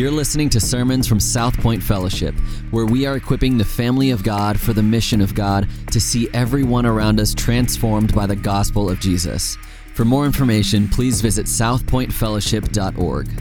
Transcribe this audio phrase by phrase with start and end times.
[0.00, 2.34] You're listening to sermons from South Point Fellowship,
[2.70, 6.26] where we are equipping the family of God for the mission of God to see
[6.32, 9.58] everyone around us transformed by the gospel of Jesus.
[9.94, 13.28] For more information, please visit southpointfellowship.org.
[13.28, 13.32] Uh,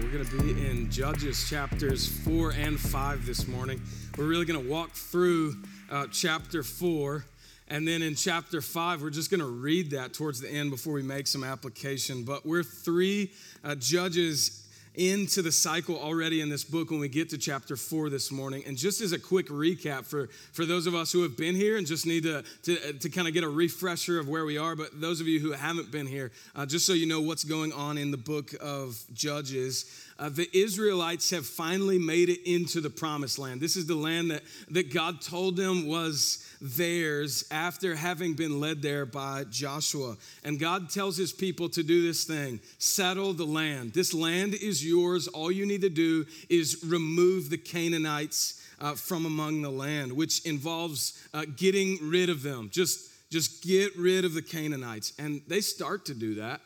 [0.00, 3.82] we're going to be in Judges chapters 4 and 5 this morning.
[4.16, 5.56] We're really going to walk through
[5.90, 7.24] uh, chapter 4.
[7.68, 10.92] And then in chapter 5, we're just going to read that towards the end before
[10.92, 12.22] we make some application.
[12.22, 13.32] But we're three
[13.64, 18.08] uh, judges into the cycle already in this book when we get to chapter 4
[18.08, 18.62] this morning.
[18.66, 21.76] And just as a quick recap for, for those of us who have been here
[21.76, 24.74] and just need to, to, to kind of get a refresher of where we are,
[24.74, 27.72] but those of you who haven't been here, uh, just so you know what's going
[27.72, 30.05] on in the book of Judges.
[30.18, 33.60] Uh, the Israelites have finally made it into the promised land.
[33.60, 38.80] This is the land that, that God told them was theirs after having been led
[38.80, 40.16] there by Joshua.
[40.42, 43.92] And God tells his people to do this thing settle the land.
[43.92, 45.28] This land is yours.
[45.28, 50.46] All you need to do is remove the Canaanites uh, from among the land, which
[50.46, 52.70] involves uh, getting rid of them.
[52.72, 55.12] Just, just get rid of the Canaanites.
[55.18, 56.60] And they start to do that.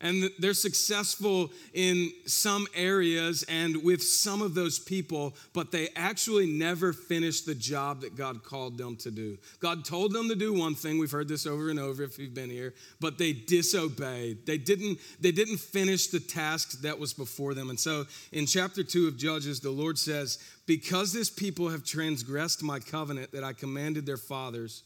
[0.00, 6.46] And they're successful in some areas and with some of those people, but they actually
[6.46, 9.38] never finish the job that God called them to do.
[9.58, 12.34] God told them to do one thing, we've heard this over and over if you've
[12.34, 14.44] been here, but they disobeyed.
[14.44, 17.70] They didn't, they didn't finish the task that was before them.
[17.70, 22.62] And so in chapter 2 of Judges, the Lord says, Because this people have transgressed
[22.62, 24.82] my covenant that I commanded their fathers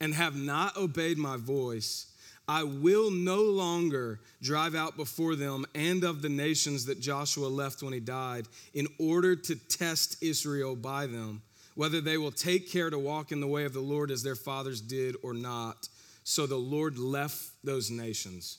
[0.00, 2.06] and have not obeyed my voice,
[2.46, 7.82] I will no longer drive out before them and of the nations that Joshua left
[7.82, 11.42] when he died, in order to test Israel by them,
[11.74, 14.36] whether they will take care to walk in the way of the Lord as their
[14.36, 15.88] fathers did or not.
[16.22, 18.58] So the Lord left those nations.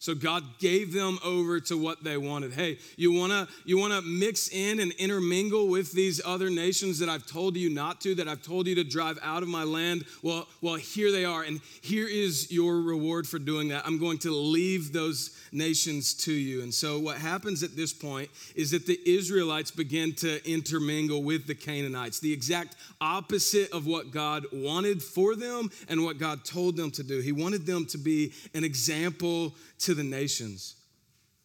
[0.00, 2.52] So God gave them over to what they wanted.
[2.52, 7.00] Hey, you want to you want to mix in and intermingle with these other nations
[7.00, 9.64] that I've told you not to, that I've told you to drive out of my
[9.64, 10.04] land?
[10.22, 13.84] Well, well, here they are and here is your reward for doing that.
[13.86, 16.62] I'm going to leave those nations to you.
[16.62, 21.46] And so what happens at this point is that the Israelites begin to intermingle with
[21.46, 26.76] the Canaanites, the exact opposite of what God wanted for them and what God told
[26.76, 27.20] them to do.
[27.20, 30.74] He wanted them to be an example to the nations.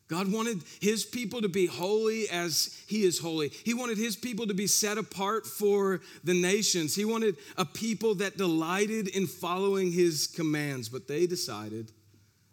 [0.08, 3.50] God wanted his people to be holy as he is holy.
[3.50, 6.94] He wanted his people to be set apart for the nations.
[6.96, 11.92] He wanted a people that delighted in following his commands, but they decided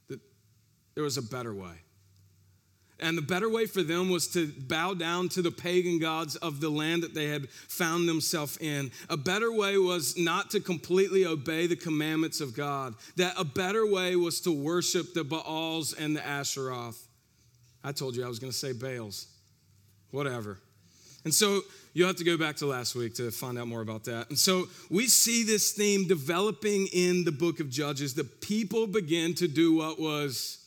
[0.09, 0.21] that
[0.95, 1.75] there was a better way.
[3.01, 6.61] And the better way for them was to bow down to the pagan gods of
[6.61, 8.91] the land that they had found themselves in.
[9.09, 12.95] A better way was not to completely obey the commandments of God.
[13.17, 17.01] That a better way was to worship the Baals and the Asheroth.
[17.83, 19.27] I told you I was going to say Baals.
[20.11, 20.59] Whatever.
[21.25, 21.63] And so
[21.93, 24.29] you'll have to go back to last week to find out more about that.
[24.29, 28.15] And so we see this theme developing in the book of Judges.
[28.15, 30.65] The people begin to do what was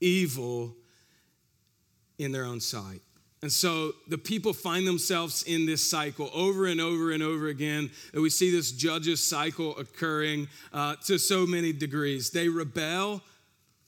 [0.00, 0.76] evil
[2.22, 3.02] in their own sight.
[3.42, 7.90] And so the people find themselves in this cycle over and over and over again.
[8.12, 12.30] And we see this judges cycle occurring uh, to so many degrees.
[12.30, 13.20] They rebel.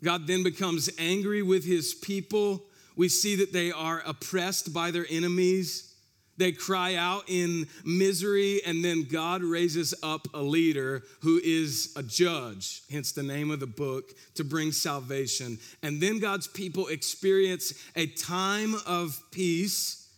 [0.02, 2.64] God then becomes angry with his people.
[2.96, 5.93] We see that they are oppressed by their enemies.
[6.36, 12.02] They cry out in misery, and then God raises up a leader who is a
[12.02, 15.58] judge, hence the name of the book, to bring salvation.
[15.82, 20.08] And then God's people experience a time of peace.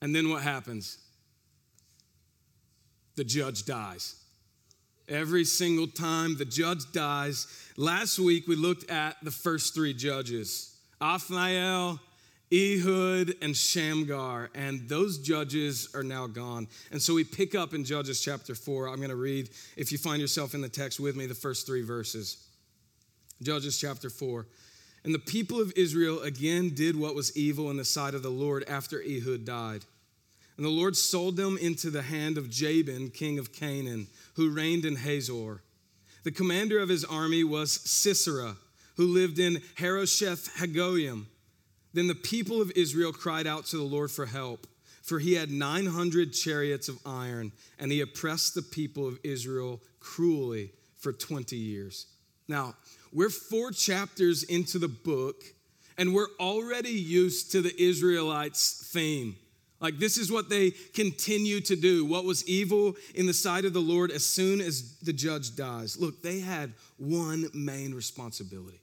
[0.00, 0.98] And then what happens?
[3.16, 4.16] The judge dies.
[5.08, 7.46] Every single time the judge dies.
[7.76, 10.70] Last week we looked at the first three judges
[11.00, 11.98] Othniel,
[12.52, 16.68] Ehud and Shamgar, and those judges are now gone.
[16.90, 18.88] And so we pick up in Judges chapter 4.
[18.88, 21.66] I'm going to read, if you find yourself in the text with me, the first
[21.66, 22.46] three verses.
[23.42, 24.46] Judges chapter 4.
[25.04, 28.30] And the people of Israel again did what was evil in the sight of the
[28.30, 29.84] Lord after Ehud died.
[30.56, 34.84] And the Lord sold them into the hand of Jabin, king of Canaan, who reigned
[34.84, 35.62] in Hazor.
[36.22, 38.56] The commander of his army was Sisera,
[38.96, 41.26] who lived in Harosheth Hagoyim.
[41.94, 44.66] Then the people of Israel cried out to the Lord for help,
[45.02, 50.70] for he had 900 chariots of iron, and he oppressed the people of Israel cruelly
[50.98, 52.06] for 20 years.
[52.48, 52.74] Now,
[53.12, 55.42] we're four chapters into the book,
[55.98, 59.36] and we're already used to the Israelites' theme.
[59.80, 62.04] Like, this is what they continue to do.
[62.04, 65.98] What was evil in the sight of the Lord as soon as the judge dies?
[65.98, 68.81] Look, they had one main responsibility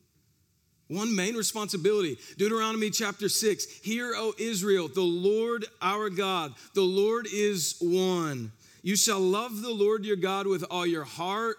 [0.90, 7.28] One main responsibility, Deuteronomy chapter 6 Hear, O Israel, the Lord our God, the Lord
[7.32, 8.52] is one.
[8.82, 11.58] You shall love the Lord your God with all your heart,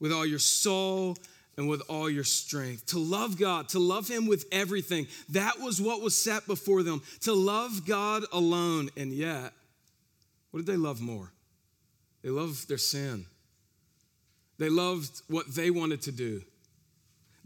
[0.00, 1.18] with all your soul,
[1.58, 2.86] and with all your strength.
[2.86, 5.06] To love God, to love Him with everything.
[5.30, 8.88] That was what was set before them, to love God alone.
[8.96, 9.52] And yet,
[10.50, 11.30] what did they love more?
[12.22, 13.26] They loved their sin,
[14.58, 16.42] they loved what they wanted to do.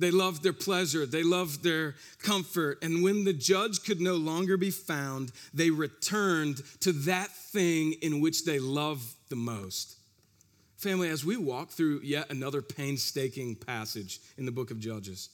[0.01, 1.05] They loved their pleasure.
[1.05, 2.79] They loved their comfort.
[2.83, 8.21] And when the judge could no longer be found, they returned to that thing in
[8.21, 9.97] which they loved the most.
[10.79, 15.29] Family, as we walk through yet another painstaking passage in the book of Judges,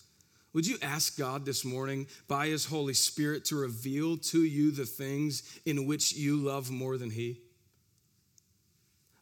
[0.52, 4.86] would you ask God this morning by His Holy Spirit to reveal to you the
[4.86, 7.40] things in which you love more than He?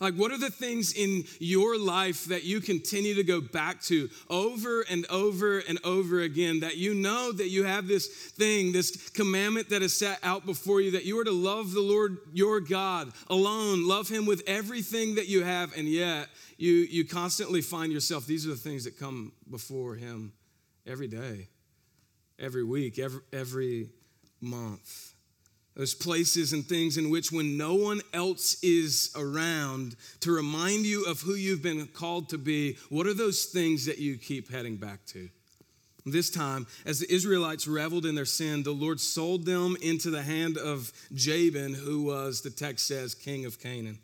[0.05, 4.11] Like, what are the things in your life that you continue to go back to
[4.29, 9.09] over and over and over again that you know that you have this thing, this
[9.11, 12.61] commandment that is set out before you that you are to love the Lord your
[12.61, 16.29] God alone, love Him with everything that you have, and yet
[16.59, 20.35] you, you constantly find yourself, these are the things that come before Him
[20.87, 21.49] every day,
[22.39, 23.89] every week, every, every
[24.39, 25.14] month.
[25.77, 31.05] Those places and things in which, when no one else is around to remind you
[31.05, 34.77] of who you've been called to be, what are those things that you keep heading
[34.77, 35.29] back to?
[36.07, 40.23] This time, as the Israelites reveled in their sin, the Lord sold them into the
[40.23, 43.99] hand of Jabin, who was, the text says, king of Canaan.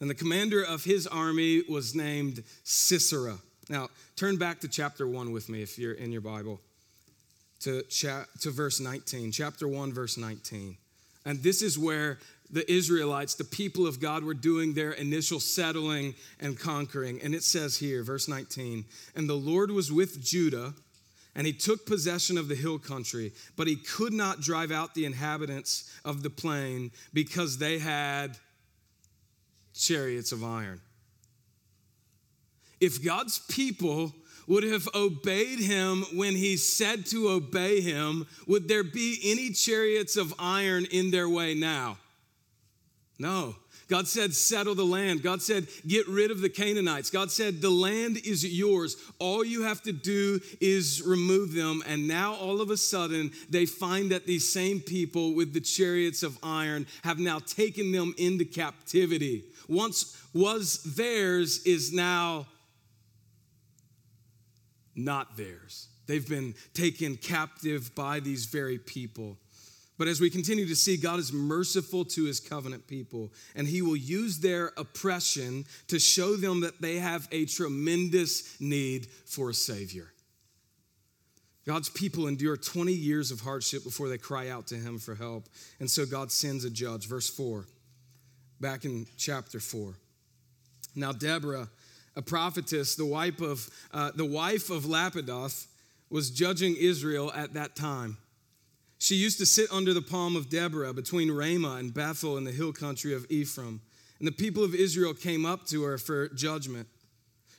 [0.00, 3.38] And the commander of his army was named Sisera.
[3.68, 6.60] Now, turn back to chapter 1 with me if you're in your Bible,
[7.60, 9.30] to, cha- to verse 19.
[9.30, 10.76] Chapter 1, verse 19.
[11.24, 12.18] And this is where
[12.50, 17.20] the Israelites, the people of God, were doing their initial settling and conquering.
[17.22, 18.84] And it says here, verse 19,
[19.16, 20.74] and the Lord was with Judah,
[21.34, 25.04] and he took possession of the hill country, but he could not drive out the
[25.04, 28.36] inhabitants of the plain because they had
[29.74, 30.80] chariots of iron.
[32.80, 34.12] If God's people
[34.46, 40.16] would have obeyed him when he said to obey him, would there be any chariots
[40.16, 41.98] of iron in their way now?
[43.18, 43.56] No.
[43.88, 45.22] God said, settle the land.
[45.22, 47.10] God said, get rid of the Canaanites.
[47.10, 48.96] God said, the land is yours.
[49.18, 51.82] All you have to do is remove them.
[51.86, 56.22] And now, all of a sudden, they find that these same people with the chariots
[56.22, 59.44] of iron have now taken them into captivity.
[59.68, 62.46] Once was theirs is now
[64.94, 65.88] not theirs.
[66.06, 69.38] They've been taken captive by these very people.
[69.96, 73.80] But as we continue to see, God is merciful to his covenant people, and he
[73.80, 79.54] will use their oppression to show them that they have a tremendous need for a
[79.54, 80.10] Savior.
[81.64, 85.48] God's people endure 20 years of hardship before they cry out to him for help.
[85.80, 87.06] And so God sends a judge.
[87.06, 87.64] Verse 4,
[88.60, 89.94] back in chapter 4.
[90.96, 91.68] Now, Deborah
[92.16, 95.66] a prophetess, the wife of, uh, the wife of Lapidoth,
[96.10, 98.18] was judging Israel at that time.
[98.98, 102.52] She used to sit under the palm of Deborah between Ramah and Bethel in the
[102.52, 103.80] hill country of Ephraim.
[104.18, 106.88] And the people of Israel came up to her for judgment.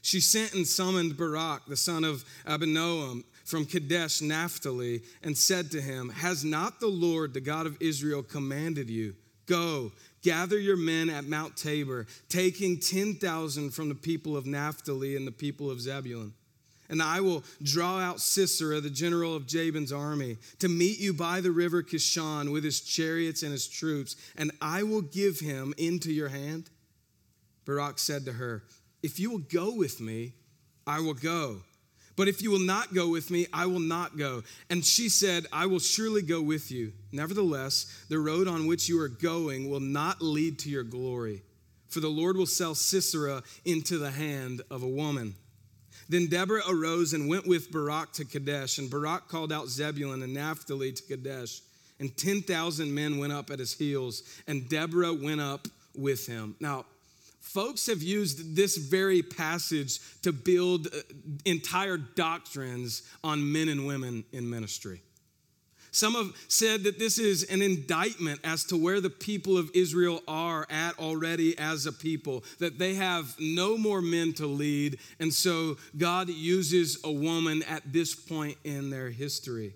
[0.01, 5.81] She sent and summoned Barak, the son of Abinoam, from Kadesh Naphtali, and said to
[5.81, 9.15] him, Has not the Lord, the God of Israel, commanded you?
[9.45, 9.91] Go,
[10.25, 15.31] gather your men at Mount Tabor, taking 10,000 from the people of Naphtali and the
[15.31, 16.33] people of Zebulun.
[16.89, 21.41] And I will draw out Sisera, the general of Jabin's army, to meet you by
[21.41, 26.11] the river Kishon with his chariots and his troops, and I will give him into
[26.11, 26.71] your hand.
[27.65, 28.63] Barak said to her,
[29.03, 30.33] If you will go with me,
[30.87, 31.61] I will go.
[32.15, 34.43] But if you will not go with me, I will not go.
[34.69, 36.93] And she said, I will surely go with you.
[37.11, 41.43] Nevertheless, the road on which you are going will not lead to your glory,
[41.89, 45.35] for the Lord will sell Sisera into the hand of a woman.
[46.07, 50.33] Then Deborah arose and went with Barak to Kadesh, and Barak called out Zebulun and
[50.33, 51.61] Naphtali to Kadesh.
[51.99, 56.55] And 10,000 men went up at his heels, and Deborah went up with him.
[56.59, 56.85] Now,
[57.55, 60.97] Folks have used this very passage to build uh,
[61.45, 65.01] entire doctrines on men and women in ministry.
[65.91, 70.21] Some have said that this is an indictment as to where the people of Israel
[70.27, 75.33] are at already as a people, that they have no more men to lead, and
[75.33, 79.75] so God uses a woman at this point in their history.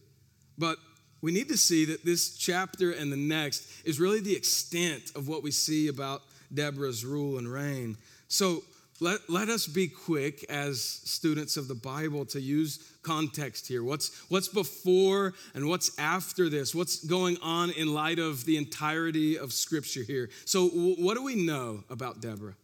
[0.58, 0.80] But
[1.22, 5.30] we need to see that this chapter and the next is really the extent of
[5.30, 7.98] what we see about Deborah's rule and reign.
[8.28, 8.64] So,
[9.02, 13.82] let, let us be quick as students of the Bible to use context here.
[13.82, 16.76] What's, what's before and what's after this?
[16.76, 20.30] What's going on in light of the entirety of Scripture here?
[20.44, 22.56] So, w- what do we know about Deborah?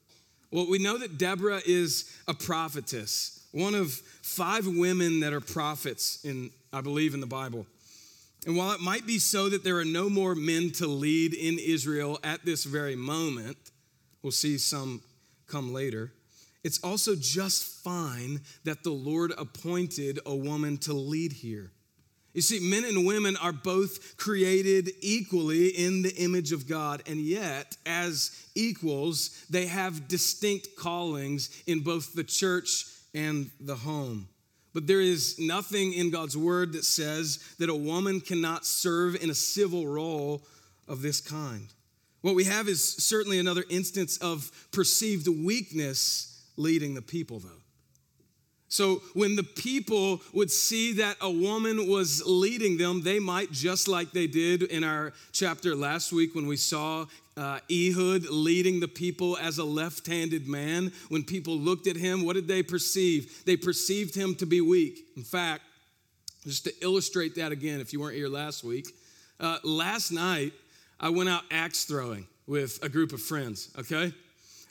[0.51, 6.24] Well, we know that Deborah is a prophetess, one of five women that are prophets
[6.25, 7.65] in, I believe, in the Bible.
[8.46, 11.58] And while it might be so that there are no more men to lead in
[11.60, 13.58] Israel at this very moment,
[14.25, 15.01] we'll see some
[15.48, 16.12] come later
[16.65, 21.72] it's also just fine that the Lord appointed a woman to lead here.
[22.34, 27.20] You see, men and women are both created equally in the image of God, and
[27.20, 34.27] yet, as equals, they have distinct callings in both the church and the home.
[34.74, 39.29] But there is nothing in God's word that says that a woman cannot serve in
[39.29, 40.41] a civil role
[40.88, 41.67] of this kind.
[42.25, 47.62] What we have is certainly another instance of perceived weakness leading the people, though.
[48.67, 53.88] So when the people would see that a woman was leading them, they might, just
[53.88, 57.05] like they did in our chapter last week when we saw
[57.38, 62.25] uh, Ehud leading the people as a left handed man, when people looked at him,
[62.25, 63.46] what did they perceive?
[63.46, 64.98] They perceived him to be weak.
[65.15, 65.62] In fact,
[66.44, 68.88] just to illustrate that again, if you weren't here last week,
[69.39, 70.53] uh, last night
[71.00, 74.14] I went out axe throwing with a group of friends, okay?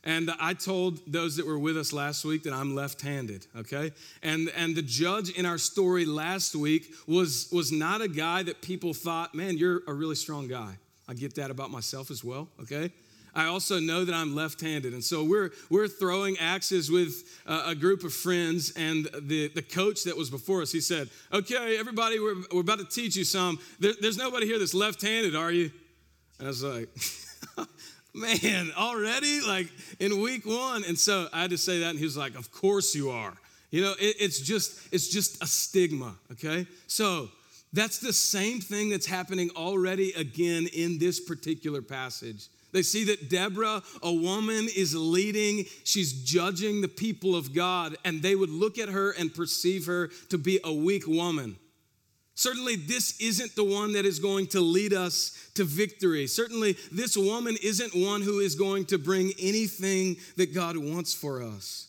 [0.04, 3.93] And I told those that were with us last week that I'm left-handed, okay?
[4.23, 8.61] And and the judge in our story last week was was not a guy that
[8.61, 10.78] people thought, "Man, you're a really strong guy."
[11.09, 12.93] I get that about myself as well, okay?
[13.35, 18.04] I also know that I'm left-handed, and so we're we're throwing axes with a group
[18.04, 18.73] of friends.
[18.76, 22.78] And the the coach that was before us, he said, "Okay, everybody, we're we're about
[22.78, 23.59] to teach you some.
[23.81, 25.71] There, there's nobody here that's left-handed, are you?"
[26.38, 26.88] And I was like,
[28.14, 29.41] man, already?
[29.41, 30.85] Like in week one.
[30.85, 33.35] And so I had to say that, and he was like, Of course you are.
[33.71, 36.67] You know, it, it's just, it's just a stigma, okay?
[36.87, 37.29] So
[37.73, 42.47] that's the same thing that's happening already again in this particular passage.
[42.71, 48.23] They see that Deborah, a woman, is leading, she's judging the people of God, and
[48.23, 51.57] they would look at her and perceive her to be a weak woman.
[52.37, 56.26] Certainly, this isn't the one that is going to lead us to victory.
[56.26, 61.43] Certainly, this woman isn't one who is going to bring anything that God wants for
[61.43, 61.88] us.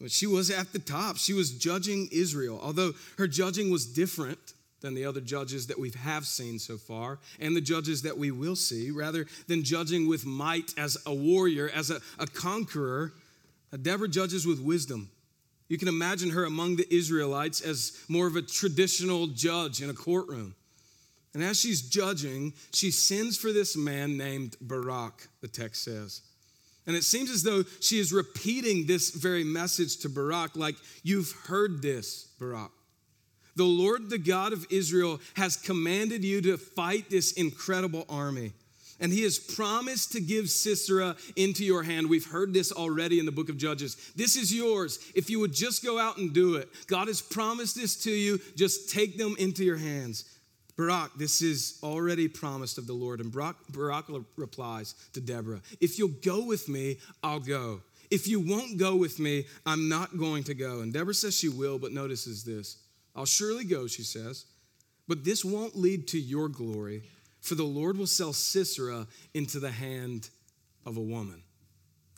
[0.00, 1.16] But she was at the top.
[1.16, 4.52] She was judging Israel, although her judging was different
[4.82, 8.30] than the other judges that we have seen so far and the judges that we
[8.30, 8.90] will see.
[8.90, 13.14] Rather than judging with might as a warrior, as a, a conqueror,
[13.80, 15.10] Deborah judges with wisdom.
[15.68, 19.94] You can imagine her among the Israelites as more of a traditional judge in a
[19.94, 20.54] courtroom.
[21.32, 26.22] And as she's judging, she sends for this man named Barak, the text says.
[26.86, 31.32] And it seems as though she is repeating this very message to Barak, like, You've
[31.46, 32.70] heard this, Barak.
[33.56, 38.52] The Lord, the God of Israel, has commanded you to fight this incredible army
[39.00, 42.08] and he has promised to give Sisera into your hand.
[42.08, 43.96] We've heard this already in the book of Judges.
[44.16, 46.68] This is yours if you would just go out and do it.
[46.86, 48.40] God has promised this to you.
[48.56, 50.24] Just take them into your hands.
[50.76, 53.20] Barak, this is already promised of the Lord.
[53.20, 57.82] And Barak, Barak replies to Deborah If you'll go with me, I'll go.
[58.10, 60.80] If you won't go with me, I'm not going to go.
[60.80, 62.76] And Deborah says she will, but notices this.
[63.16, 64.44] I'll surely go, she says,
[65.06, 67.02] but this won't lead to your glory
[67.44, 70.30] for the Lord will sell Sisera into the hand
[70.86, 71.42] of a woman.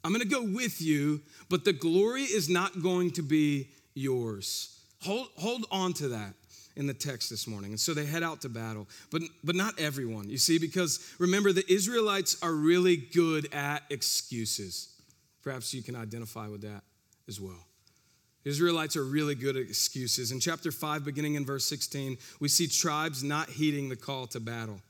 [0.05, 4.79] I'm going to go with you, but the glory is not going to be yours.
[5.03, 6.35] Hold, hold on to that
[6.77, 7.73] in the text this morning.
[7.73, 11.53] And so they head out to battle, but, but not everyone, you see, because remember,
[11.53, 14.91] the Israelites are really good at excuses.
[15.43, 16.85] Perhaps you can identify with that
[17.27, 17.67] as well.
[18.45, 20.31] Israelites are really good at excuses.
[20.31, 24.39] In chapter 5, beginning in verse 16, we see tribes not heeding the call to
[24.39, 24.81] battle.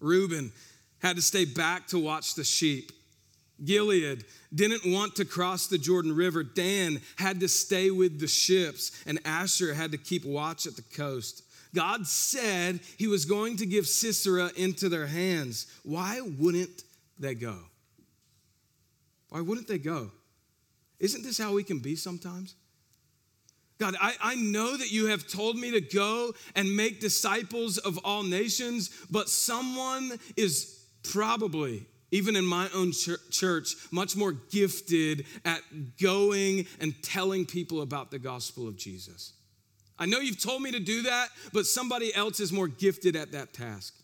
[0.00, 0.52] Reuben
[1.00, 2.92] had to stay back to watch the sheep.
[3.64, 4.24] Gilead
[4.54, 6.42] didn't want to cross the Jordan River.
[6.42, 10.82] Dan had to stay with the ships, and Asher had to keep watch at the
[10.82, 11.42] coast.
[11.74, 15.66] God said he was going to give Sisera into their hands.
[15.82, 16.82] Why wouldn't
[17.18, 17.58] they go?
[19.28, 20.10] Why wouldn't they go?
[20.98, 22.54] Isn't this how we can be sometimes?
[23.78, 27.98] God, I, I know that you have told me to go and make disciples of
[28.04, 32.92] all nations, but someone is probably, even in my own
[33.30, 35.60] church, much more gifted at
[36.00, 39.32] going and telling people about the gospel of Jesus.
[39.96, 43.32] I know you've told me to do that, but somebody else is more gifted at
[43.32, 43.94] that task.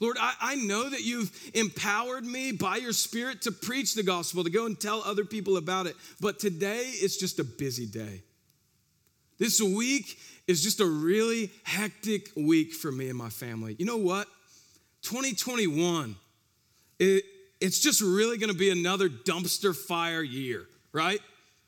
[0.00, 4.44] Lord, I, I know that you've empowered me by your Spirit to preach the gospel,
[4.44, 5.94] to go and tell other people about it.
[6.20, 8.22] But today is just a busy day.
[9.38, 13.76] This week is just a really hectic week for me and my family.
[13.78, 14.26] You know what?
[15.02, 16.16] 2021,
[16.98, 17.24] it,
[17.60, 21.20] it's just really gonna be another dumpster fire year, right?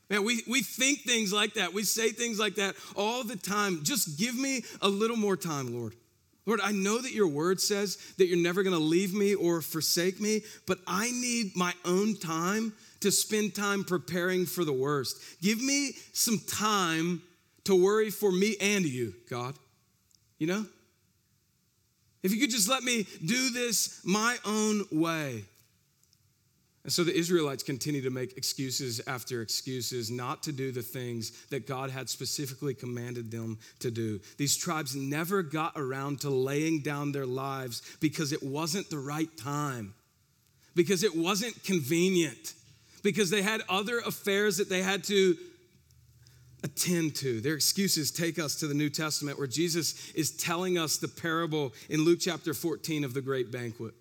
[0.09, 1.73] Man, we, we think things like that.
[1.73, 3.81] We say things like that all the time.
[3.83, 5.95] Just give me a little more time, Lord.
[6.47, 9.61] Lord, I know that your word says that you're never going to leave me or
[9.61, 15.21] forsake me, but I need my own time to spend time preparing for the worst.
[15.43, 17.21] Give me some time
[17.67, 19.55] to worry for me and you, God.
[20.39, 20.67] You know?
[22.23, 25.45] If you could just let me do this my own way.
[26.83, 31.33] And so the Israelites continue to make excuses after excuses not to do the things
[31.51, 34.21] that God had specifically commanded them to do.
[34.39, 39.37] These tribes never got around to laying down their lives because it wasn't the right
[39.37, 39.95] time,
[40.77, 42.55] because it wasn't convenient,
[43.03, 45.37] because they had other affairs that they had to
[46.67, 47.41] attend to.
[47.41, 51.73] Their excuses take us to the New Testament where Jesus is telling us the parable
[51.89, 53.95] in Luke chapter 14 of the great banquet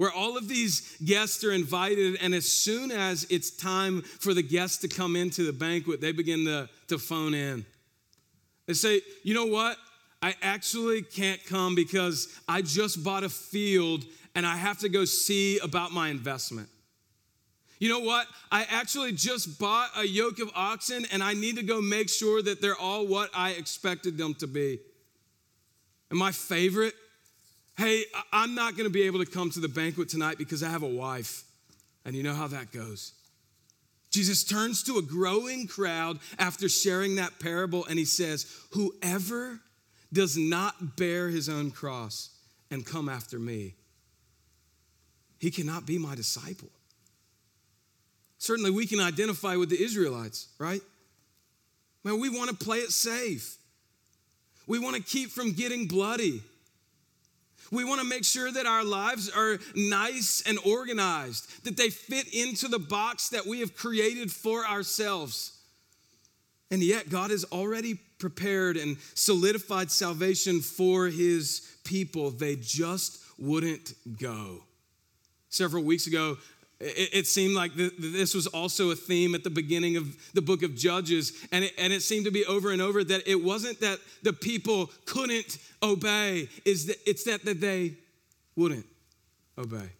[0.00, 4.42] where all of these guests are invited, and as soon as it's time for the
[4.42, 7.66] guests to come into the banquet, they begin to, to phone in.
[8.64, 9.76] They say, You know what?
[10.22, 15.04] I actually can't come because I just bought a field and I have to go
[15.04, 16.70] see about my investment.
[17.80, 18.28] You know what?
[18.52, 22.40] I actually just bought a yoke of oxen and I need to go make sure
[22.40, 24.78] that they're all what I expected them to be.
[26.10, 26.94] And my favorite
[27.80, 30.68] Hey, I'm not going to be able to come to the banquet tonight because I
[30.68, 31.44] have a wife.
[32.04, 33.14] And you know how that goes.
[34.10, 39.60] Jesus turns to a growing crowd after sharing that parable and he says, Whoever
[40.12, 42.28] does not bear his own cross
[42.70, 43.76] and come after me,
[45.38, 46.68] he cannot be my disciple.
[48.40, 50.80] Certainly, we can identify with the Israelites, right?
[52.02, 53.58] Man, we want to play it safe.
[54.66, 56.42] We want to keep from getting bloody.
[57.70, 62.32] We want to make sure that our lives are nice and organized, that they fit
[62.32, 65.58] into the box that we have created for ourselves.
[66.70, 72.30] And yet, God has already prepared and solidified salvation for his people.
[72.30, 74.62] They just wouldn't go.
[75.50, 76.38] Several weeks ago,
[76.80, 80.74] it, seemed like this was also a theme at the beginning of the book of
[80.74, 81.32] Judges.
[81.52, 84.32] And it, and it seemed to be over and over that it wasn't that the
[84.32, 87.96] people couldn't obey, that it's that, that they
[88.56, 88.86] wouldn't
[89.58, 89.90] obey.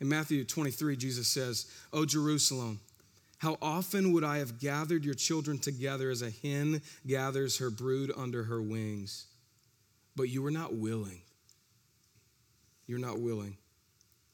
[0.00, 2.80] In Matthew 23, Jesus says, O Jerusalem,
[3.38, 8.12] how often would I have gathered your children together as a hen gathers her brood
[8.16, 9.26] under her wings?
[10.14, 11.22] But you were not willing.
[12.86, 13.56] You're not willing.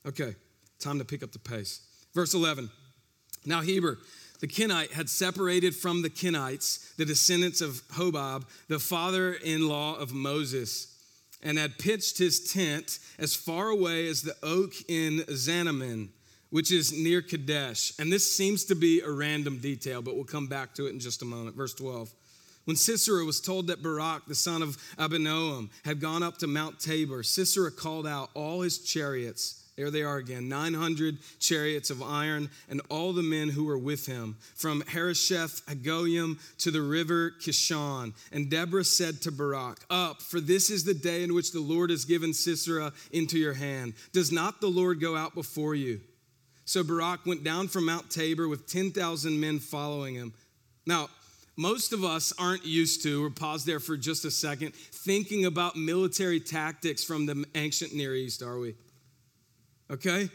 [0.05, 0.35] Okay.
[0.81, 1.83] Time to pick up the pace.
[2.15, 2.71] Verse 11.
[3.45, 3.99] Now, Heber,
[4.41, 9.97] the Kenite, had separated from the Kenites, the descendants of Hobab, the father in law
[9.97, 10.97] of Moses,
[11.43, 16.09] and had pitched his tent as far away as the oak in Zaanannim,
[16.49, 17.93] which is near Kadesh.
[17.99, 21.01] And this seems to be a random detail, but we'll come back to it in
[21.01, 21.57] just a moment.
[21.57, 22.11] Verse 12.
[22.65, 26.79] When Sisera was told that Barak, the son of Abinoam, had gone up to Mount
[26.79, 32.51] Tabor, Sisera called out all his chariots there they are again 900 chariots of iron
[32.69, 38.13] and all the men who were with him, from Harosheth Hagoyim to the river Kishon.
[38.31, 41.89] And Deborah said to Barak, Up, for this is the day in which the Lord
[41.89, 43.95] has given Sisera into your hand.
[44.13, 46.03] Does not the Lord go out before you?
[46.67, 50.35] So Barak went down from Mount Tabor with 10,000 men following him.
[50.85, 51.09] Now,
[51.57, 55.75] most of us aren't used to, or pause there for just a second, thinking about
[55.75, 58.75] military tactics from the ancient Near East, are we?
[59.91, 60.29] Okay?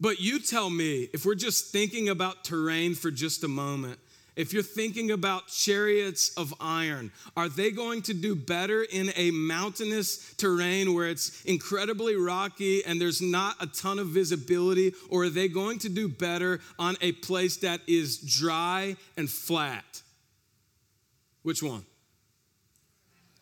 [0.00, 3.98] But you tell me, if we're just thinking about terrain for just a moment,
[4.36, 9.30] if you're thinking about chariots of iron, are they going to do better in a
[9.30, 14.92] mountainous terrain where it's incredibly rocky and there's not a ton of visibility?
[15.08, 20.02] Or are they going to do better on a place that is dry and flat?
[21.42, 21.86] Which one?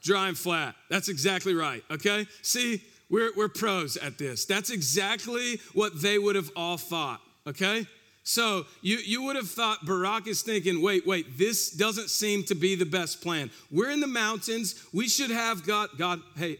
[0.00, 0.76] Dry and flat.
[0.90, 2.26] That's exactly right, okay?
[2.42, 4.44] See, we're, we're pros at this.
[4.44, 7.86] That's exactly what they would have all thought, okay?
[8.24, 12.54] So you, you would have thought Barak is thinking, wait, wait, this doesn't seem to
[12.54, 13.50] be the best plan.
[13.70, 14.82] We're in the mountains.
[14.92, 16.58] We should have God, God, hey,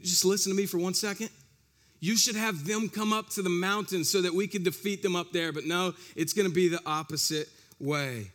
[0.00, 1.28] just listen to me for one second.
[2.00, 5.16] You should have them come up to the mountains so that we could defeat them
[5.16, 5.52] up there.
[5.52, 8.30] But no, it's going to be the opposite way.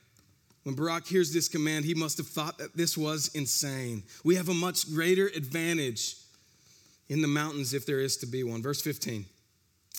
[0.64, 4.04] When Barak hears this command, he must have thought that this was insane.
[4.24, 6.16] We have a much greater advantage
[7.10, 8.62] in the mountains if there is to be one.
[8.62, 9.26] Verse 15.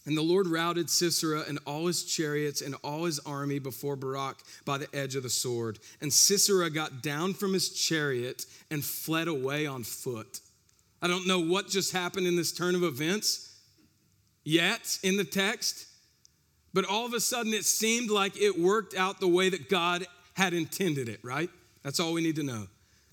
[0.06, 4.38] And the Lord routed Sisera and all his chariots and all his army before Barak
[4.64, 5.78] by the edge of the sword.
[6.00, 10.40] And Sisera got down from his chariot and fled away on foot.
[11.02, 13.54] I don't know what just happened in this turn of events
[14.42, 15.86] yet in the text,
[16.72, 20.06] but all of a sudden it seemed like it worked out the way that God
[20.34, 21.50] had intended it, right?
[21.82, 22.68] That's all we need to know.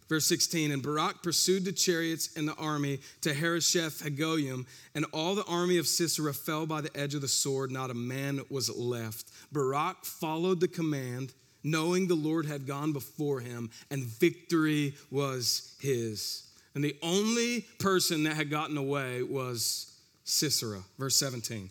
[0.10, 4.66] Verse 16, and Barak pursued the chariots and the army to Harosheth Hagoyim,
[4.96, 7.94] and all the army of Sisera fell by the edge of the sword, not a
[7.94, 9.30] man was left.
[9.52, 16.44] Barak followed the command, knowing the Lord had gone before him, and victory was his.
[16.74, 19.94] And the only person that had gotten away was
[20.24, 20.84] Sisera.
[20.98, 21.70] Verse 17.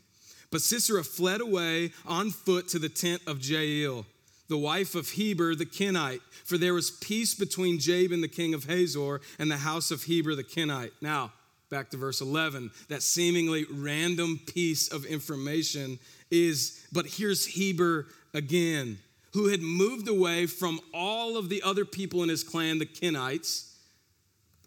[0.50, 4.04] But Sisera fled away on foot to the tent of Jael
[4.48, 8.64] the wife of Heber the Kenite, for there was peace between Jabin the king of
[8.64, 10.92] Hazor and the house of Heber the Kenite.
[11.00, 11.32] Now,
[11.70, 15.98] back to verse 11, that seemingly random piece of information
[16.30, 18.98] is, but here's Heber again,
[19.32, 23.72] who had moved away from all of the other people in his clan, the Kenites.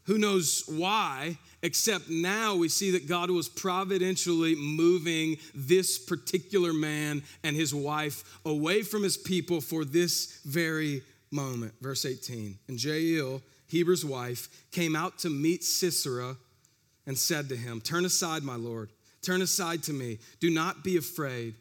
[0.04, 1.38] Who knows why?
[1.62, 8.39] Except now we see that God was providentially moving this particular man and his wife
[8.45, 11.74] away from his people for this very moment.
[11.82, 12.58] Verse 18.
[12.69, 16.38] And Jael, Heber's wife, came out to meet Sisera
[17.06, 18.89] and said to him, Turn aside, my lord.
[19.22, 20.19] Turn aside to me.
[20.39, 21.56] Do not be afraid.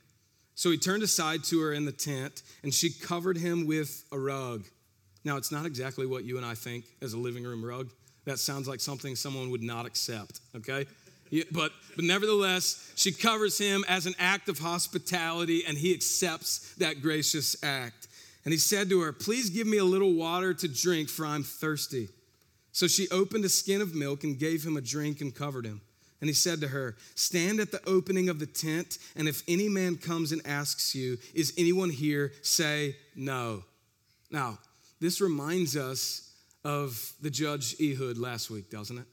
[0.55, 4.19] So he turned aside to her in the tent, and she covered him with a
[4.19, 4.65] rug.
[5.25, 7.91] Now, it's not exactly what you and I think as a living room rug.
[8.29, 10.85] That sounds like something someone would not accept, okay?
[11.51, 17.01] But, but nevertheless, she covers him as an act of hospitality, and he accepts that
[17.01, 18.07] gracious act.
[18.45, 21.43] And he said to her, Please give me a little water to drink, for I'm
[21.43, 22.11] thirsty.
[22.73, 25.81] So she opened a skin of milk and gave him a drink and covered him.
[26.21, 29.71] And he said to her, Stand at the opening of the tent, and if any
[29.71, 32.33] man comes and asks you, Is anyone here?
[32.43, 33.65] say no.
[34.31, 34.59] Now,
[35.01, 36.28] this reminds us
[36.65, 39.07] of the judge Ehud last week, doesn't it?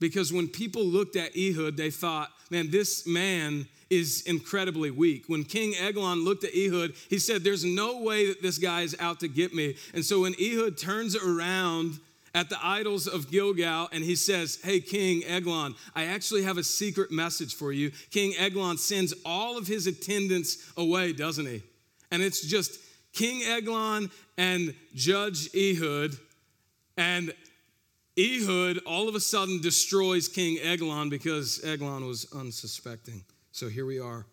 [0.00, 5.24] Because when people looked at Ehud, they thought, man, this man is incredibly weak.
[5.28, 8.96] When King Eglon looked at Ehud, he said, There's no way that this guy is
[8.98, 9.76] out to get me.
[9.92, 12.00] And so when Ehud turns around
[12.34, 16.64] at the idols of Gilgal and he says, Hey, King Eglon, I actually have a
[16.64, 17.92] secret message for you.
[18.10, 21.62] King Eglon sends all of his attendants away, doesn't he?
[22.10, 22.80] And it's just
[23.12, 26.18] King Eglon and Judge Ehud
[26.96, 27.32] and
[28.18, 33.24] Ehud all of a sudden destroys King Eglon because Eglon was unsuspecting.
[33.52, 34.26] So here we are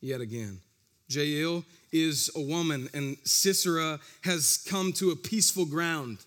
[0.00, 0.60] yet again.
[1.08, 6.18] Jael is a woman, and Sisera has come to a peaceful ground,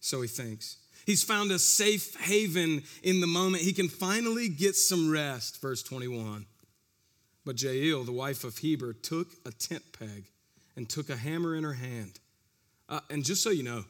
[0.00, 0.78] so he thinks.
[1.06, 3.62] He's found a safe haven in the moment.
[3.62, 6.46] He can finally get some rest, verse 21.
[7.44, 10.24] But Jael, the wife of Heber, took a tent peg
[10.76, 12.18] and took a hammer in her hand.
[12.88, 13.84] Uh, and just so you know,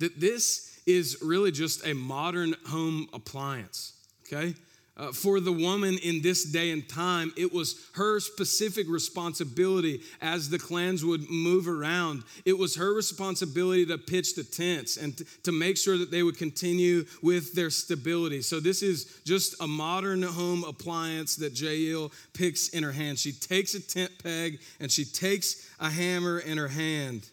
[0.00, 3.94] that this is really just a modern home appliance,
[4.26, 4.54] okay?
[4.96, 10.50] Uh, for the woman in this day and time, it was her specific responsibility as
[10.50, 12.22] the clans would move around.
[12.44, 16.22] It was her responsibility to pitch the tents and to, to make sure that they
[16.22, 18.42] would continue with their stability.
[18.42, 23.18] So, this is just a modern home appliance that Jael picks in her hand.
[23.18, 27.26] She takes a tent peg and she takes a hammer in her hand.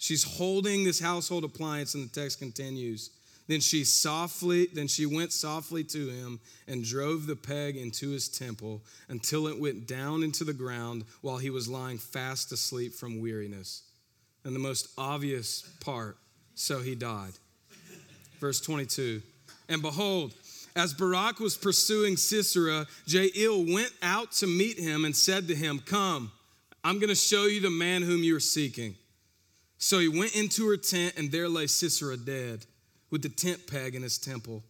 [0.00, 3.10] She's holding this household appliance, and the text continues.
[3.48, 8.26] Then she softly, then she went softly to him and drove the peg into his
[8.26, 13.20] temple until it went down into the ground while he was lying fast asleep from
[13.20, 13.82] weariness.
[14.42, 16.16] And the most obvious part,
[16.54, 17.32] so he died.
[18.38, 19.20] Verse 22.
[19.68, 20.32] And behold,
[20.74, 25.78] as Barak was pursuing Sisera, Jael went out to meet him and said to him,
[25.84, 26.32] Come,
[26.82, 28.94] I'm going to show you the man whom you are seeking.
[29.80, 32.66] So he went into her tent, and there lay Sisera dead,
[33.10, 34.62] with the tent peg in his temple.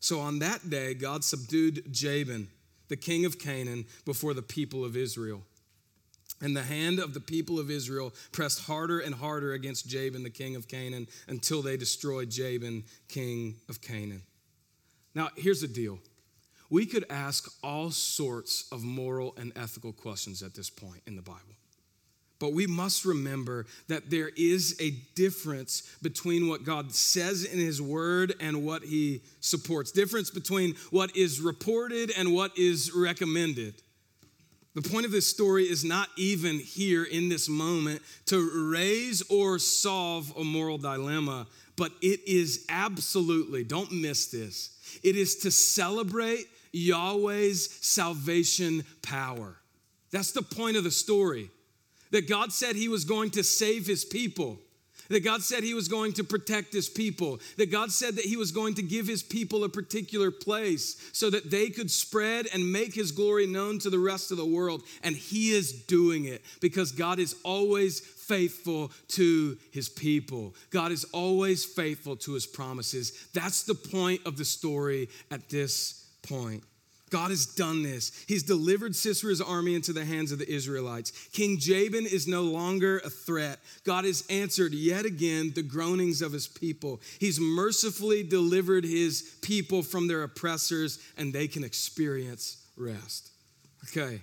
[0.00, 2.48] So on that day, God subdued Jabin,
[2.88, 5.42] the king of Canaan, before the people of Israel.
[6.42, 10.30] And the hand of the people of Israel pressed harder and harder against Jabin, the
[10.30, 14.22] king of Canaan, until they destroyed Jabin, king of Canaan.
[15.14, 16.00] Now, here's the deal.
[16.70, 21.22] We could ask all sorts of moral and ethical questions at this point in the
[21.22, 21.54] Bible.
[22.38, 27.80] But we must remember that there is a difference between what God says in His
[27.80, 33.74] Word and what He supports, difference between what is reported and what is recommended.
[34.74, 39.58] The point of this story is not even here in this moment to raise or
[39.58, 41.46] solve a moral dilemma,
[41.76, 49.56] but it is absolutely, don't miss this, it is to celebrate Yahweh's salvation power.
[50.10, 51.50] That's the point of the story.
[52.16, 54.58] That God said He was going to save His people.
[55.10, 57.40] That God said He was going to protect His people.
[57.58, 61.28] That God said that He was going to give His people a particular place so
[61.28, 64.82] that they could spread and make His glory known to the rest of the world.
[65.02, 70.54] And He is doing it because God is always faithful to His people.
[70.70, 73.28] God is always faithful to His promises.
[73.34, 76.62] That's the point of the story at this point.
[77.16, 78.12] God has done this.
[78.28, 81.12] He's delivered Sisera's army into the hands of the Israelites.
[81.32, 83.58] King Jabin is no longer a threat.
[83.84, 87.00] God has answered yet again the groanings of his people.
[87.18, 93.30] He's mercifully delivered his people from their oppressors, and they can experience rest.
[93.84, 94.20] Okay,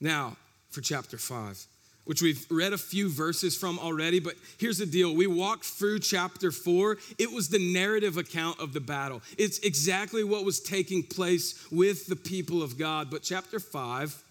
[0.00, 0.38] now
[0.70, 1.66] for chapter 5
[2.04, 5.14] which we've read a few verses from already, but here's the deal.
[5.14, 6.98] We walked through chapter four.
[7.18, 12.06] It was the narrative account of the battle, it's exactly what was taking place with
[12.06, 13.10] the people of God.
[13.10, 14.22] But chapter five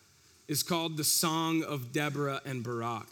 [0.48, 3.08] is called the Song of Deborah and Barak.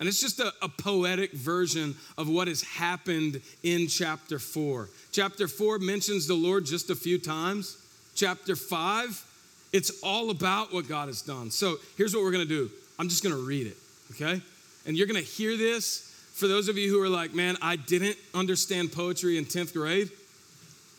[0.00, 4.90] And it's just a, a, poetic version of what has happened in chapter four.
[5.12, 7.78] Chapter four mentions the Lord just a few times.
[8.14, 9.24] Chapter five,
[9.72, 11.50] it's all about what God has done.
[11.50, 13.76] So here's what we're gonna do I'm just gonna read it
[14.12, 14.40] okay?
[14.86, 18.16] And you're gonna hear this for those of you who are like, man, I didn't
[18.34, 20.10] understand poetry in 10th grade.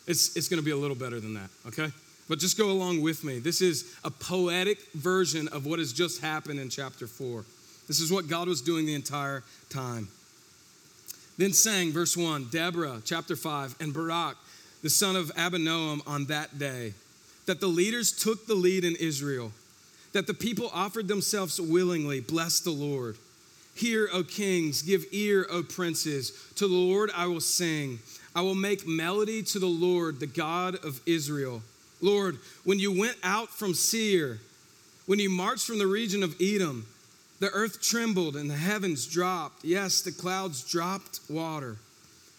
[0.06, 1.92] It's, it's gonna be a little better than that, okay?
[2.28, 3.38] But just go along with me.
[3.38, 7.44] This is a poetic version of what has just happened in chapter 4.
[7.86, 10.08] This is what God was doing the entire time.
[11.38, 14.36] Then sang, verse 1, Deborah, chapter 5, and Barak,
[14.82, 16.94] the son of Abinoam, on that day,
[17.44, 19.52] that the leaders took the lead in Israel
[20.16, 22.20] that the people offered themselves willingly.
[22.20, 23.18] Bless the Lord.
[23.74, 26.32] Hear, O kings, give ear, O princes.
[26.54, 27.98] To the Lord I will sing.
[28.34, 31.60] I will make melody to the Lord, the God of Israel.
[32.00, 34.38] Lord, when you went out from Seir,
[35.04, 36.86] when you marched from the region of Edom,
[37.38, 39.66] the earth trembled and the heavens dropped.
[39.66, 41.76] Yes, the clouds dropped water.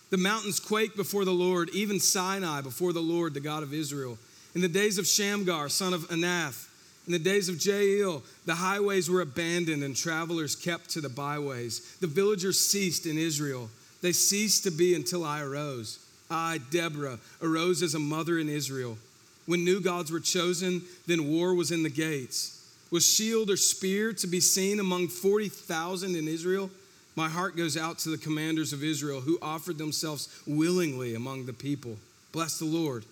[0.10, 4.18] The mountains quaked before the Lord, even Sinai before the Lord, the God of Israel.
[4.56, 6.67] In the days of Shamgar, son of Anath,
[7.08, 11.96] in the days of Jael, the highways were abandoned and travelers kept to the byways.
[12.02, 13.70] The villagers ceased in Israel.
[14.02, 16.00] They ceased to be until I arose.
[16.30, 18.98] I, Deborah, arose as a mother in Israel.
[19.46, 22.54] When new gods were chosen, then war was in the gates.
[22.91, 26.70] Was shield or spear to be seen among 40,000 in Israel?
[27.15, 31.54] My heart goes out to the commanders of Israel who offered themselves willingly among the
[31.54, 31.98] people.
[32.34, 33.06] Bless the Lord.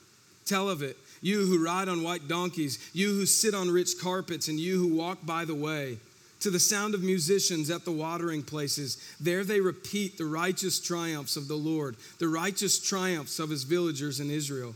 [0.46, 4.48] Tell of it you who ride on white donkeys, you who sit on rich carpets,
[4.48, 5.98] and you who walk by the way.
[6.42, 11.36] To the sound of musicians at the watering places, there they repeat the righteous triumphs
[11.36, 14.76] of the Lord, the righteous triumphs of his villagers in Israel.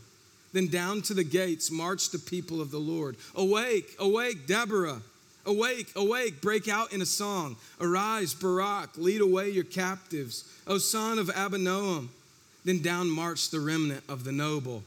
[0.51, 3.17] Then down to the gates march the people of the Lord.
[3.35, 5.03] Awake, awake, Deborah.
[5.45, 7.57] Awake, awake, break out in a song.
[7.79, 10.51] Arise, Barak, lead away your captives.
[10.65, 12.07] O son of Abinoam.
[12.65, 14.83] Then down march the remnant of the noble.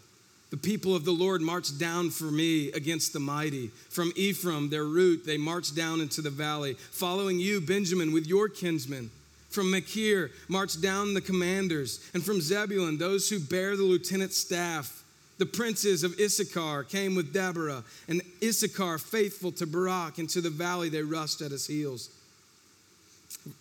[0.53, 3.69] The people of the Lord marched down for me against the mighty.
[3.88, 8.51] From Ephraim, their root, they marched down into the valley, following you, Benjamin, with your
[8.51, 9.11] kinsmen.
[9.49, 15.03] From Machir marched down the commanders, and from Zebulun, those who bear the lieutenant's staff.
[15.38, 20.91] The princes of Issachar came with Deborah, and Issachar, faithful to Barak, into the valley
[20.91, 22.11] they rushed at his heels.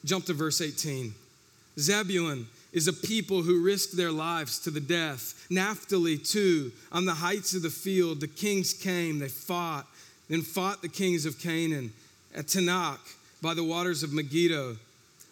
[0.04, 1.14] Jump to verse 18.
[1.80, 5.46] Zebulun is a people who risked their lives to the death.
[5.50, 9.88] Naphtali, too, on the heights of the field, the kings came, they fought,
[10.30, 11.92] then fought the kings of Canaan.
[12.34, 13.00] At Taanach,
[13.42, 14.78] by the waters of Megiddo,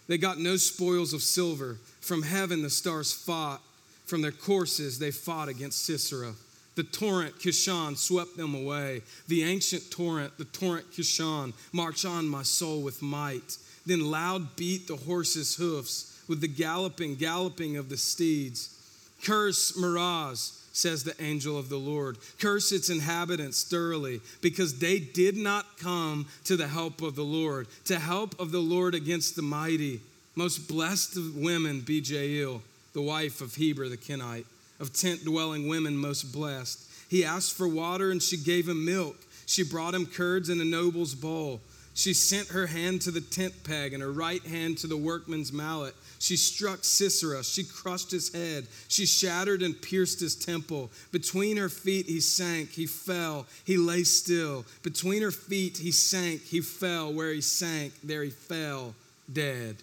[0.07, 1.77] they got no spoils of silver.
[2.01, 3.61] From heaven, the stars fought.
[4.05, 6.33] From their courses, they fought against Sisera.
[6.75, 9.03] The torrent Kishon swept them away.
[9.27, 13.57] The ancient torrent, the torrent Kishon, march on my soul with might.
[13.85, 18.75] Then loud beat the horses' hoofs with the galloping, galloping of the steeds.
[19.23, 22.17] Curse Meroz, says the angel of the Lord.
[22.39, 27.67] Curse its inhabitants thoroughly, because they did not come to the help of the Lord,
[27.85, 29.99] to help of the Lord against the mighty.
[30.35, 32.61] Most blessed of women be Jael,
[32.93, 34.45] the wife of Heber the Kenite,
[34.79, 36.79] of tent dwelling women most blessed.
[37.09, 39.17] He asked for water, and she gave him milk.
[39.45, 41.59] She brought him curds in a noble's bowl.
[41.95, 45.51] She sent her hand to the tent peg and her right hand to the workman's
[45.51, 45.95] mallet.
[46.19, 47.43] She struck Sisera.
[47.43, 48.67] She crushed his head.
[48.89, 50.91] She shattered and pierced his temple.
[51.11, 52.71] Between her feet he sank.
[52.71, 53.47] He fell.
[53.63, 54.65] He lay still.
[54.83, 56.43] Between her feet he sank.
[56.43, 57.13] He fell.
[57.13, 58.93] Where he sank, there he fell,
[59.31, 59.77] dead.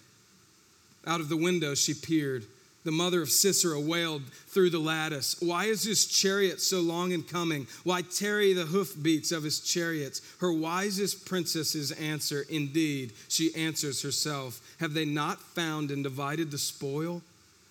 [1.07, 2.45] Out of the window she peered.
[2.83, 5.35] The mother of Sisera wailed through the lattice.
[5.41, 7.67] Why is his chariot so long in coming?
[7.83, 10.21] Why tarry the hoofbeats of his chariots?
[10.39, 14.61] Her wisest princesses answer, Indeed, she answers herself.
[14.79, 17.21] Have they not found and divided the spoil?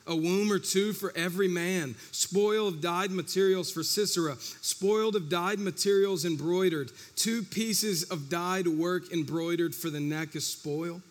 [0.09, 5.29] A womb or two for every man, spoil of dyed materials for Sisera, spoiled of
[5.29, 11.03] dyed materials embroidered, two pieces of dyed work embroidered for the neck is spoil.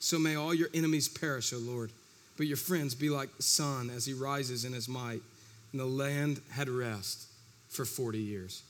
[0.00, 1.92] So may all your enemies perish, O Lord.
[2.36, 5.22] But your friends be like the sun as he rises in his might.
[5.70, 7.26] And the land had rest
[7.68, 8.62] for 40 years.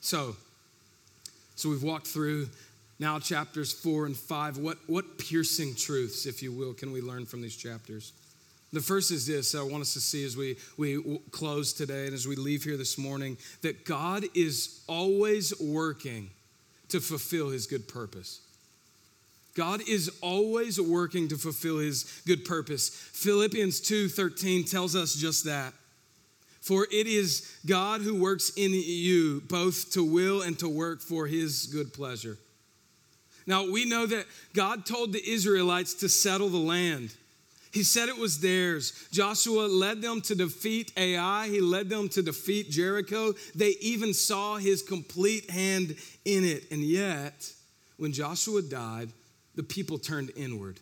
[0.00, 0.34] So,
[1.54, 2.48] so we've walked through
[2.98, 4.58] now chapters four and five.
[4.58, 8.12] What, what piercing truths, if you will, can we learn from these chapters?
[8.72, 12.14] The first is this I want us to see as we, we close today and
[12.14, 16.30] as we leave here this morning that God is always working
[16.88, 18.40] to fulfill his good purpose.
[19.54, 22.88] God is always working to fulfill his good purpose.
[22.88, 25.74] Philippians 2:13 tells us just that.
[26.62, 31.26] For it is God who works in you both to will and to work for
[31.26, 32.38] his good pleasure.
[33.46, 37.14] Now, we know that God told the Israelites to settle the land.
[37.72, 38.92] He said it was theirs.
[39.10, 43.32] Joshua led them to defeat Ai, he led them to defeat Jericho.
[43.54, 46.70] They even saw his complete hand in it.
[46.70, 47.50] And yet,
[47.96, 49.10] when Joshua died,
[49.54, 50.80] the people turned inward.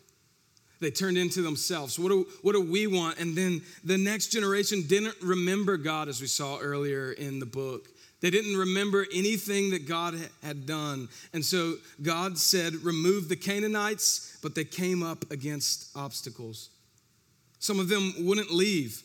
[0.81, 1.97] They turned into themselves.
[1.97, 3.19] What do, what do we want?
[3.19, 7.87] And then the next generation didn't remember God, as we saw earlier in the book.
[8.21, 11.09] They didn't remember anything that God had done.
[11.33, 16.69] And so God said, Remove the Canaanites, but they came up against obstacles.
[17.59, 19.03] Some of them wouldn't leave.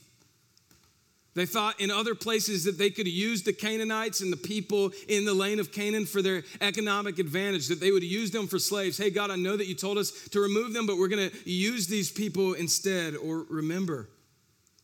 [1.35, 5.27] They thought in other places that they could use the Canaanites and the people in
[5.27, 8.97] the land of Canaan for their economic advantage, that they would use them for slaves.
[8.97, 11.51] Hey, God, I know that you told us to remove them, but we're going to
[11.51, 13.17] use these people instead.
[13.17, 14.09] Or remember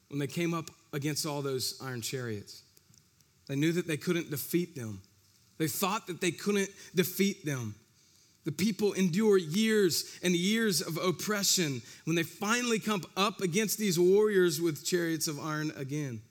[0.09, 2.63] when they came up against all those iron chariots,
[3.53, 5.03] they knew that they couldn't defeat them.
[5.59, 7.75] They thought that they couldn't defeat them.
[8.47, 13.99] The people endure years and years of oppression when they finally come up against these
[13.99, 16.23] warriors with chariots of iron again.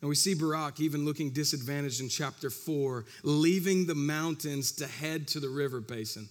[0.00, 5.28] And we see Barak even looking disadvantaged in chapter 4, leaving the mountains to head
[5.28, 6.30] to the river basin.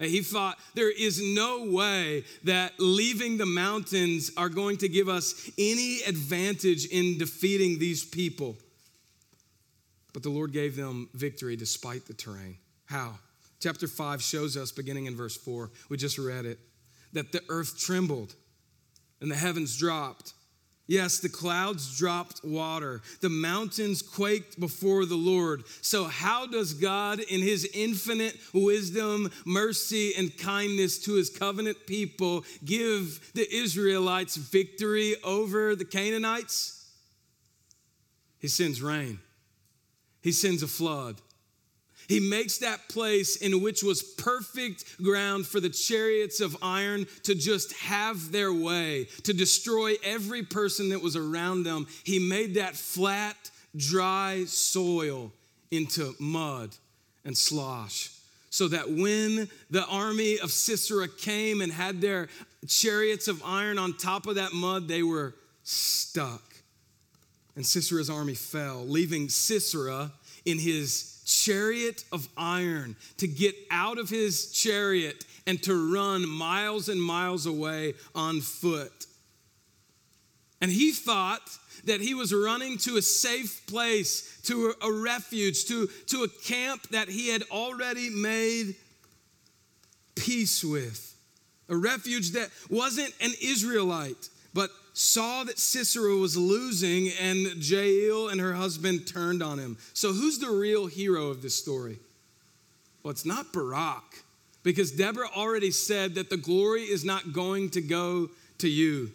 [0.00, 5.08] And he thought there is no way that leaving the mountains are going to give
[5.08, 8.56] us any advantage in defeating these people.
[10.16, 12.56] But the Lord gave them victory despite the terrain.
[12.86, 13.18] How?
[13.60, 16.58] Chapter 5 shows us, beginning in verse 4, we just read it,
[17.12, 18.34] that the earth trembled
[19.20, 20.32] and the heavens dropped
[20.86, 23.02] Yes, the clouds dropped water.
[23.20, 25.64] The mountains quaked before the Lord.
[25.82, 32.44] So, how does God, in his infinite wisdom, mercy, and kindness to his covenant people,
[32.64, 36.88] give the Israelites victory over the Canaanites?
[38.38, 39.18] He sends rain,
[40.26, 41.20] he sends a flood.
[42.08, 47.36] He makes that place in which was perfect ground for the chariots of iron to
[47.36, 51.86] just have their way, to destroy every person that was around them.
[52.02, 53.36] He made that flat,
[53.76, 55.30] dry soil
[55.70, 56.70] into mud
[57.24, 58.10] and slosh.
[58.50, 62.26] So that when the army of Sisera came and had their
[62.66, 66.42] chariots of iron on top of that mud, they were stuck.
[67.56, 70.12] And Sisera's army fell, leaving Sisera
[70.44, 76.88] in his chariot of iron to get out of his chariot and to run miles
[76.88, 79.06] and miles away on foot.
[80.60, 81.42] And he thought
[81.84, 86.88] that he was running to a safe place, to a, refuge, to, to a camp
[86.90, 88.74] that he had already made
[90.14, 91.14] peace with.
[91.68, 94.28] A refuge that wasn't an Israelite,
[94.98, 99.76] saw that Sisera was losing and Jael and her husband turned on him.
[99.92, 101.98] So, who's the real hero of this story?
[103.02, 104.24] Well, it's not Barak,
[104.62, 109.10] because Deborah already said that the glory is not going to go to you.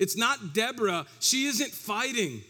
[0.00, 2.42] It's not Deborah, she isn't fighting.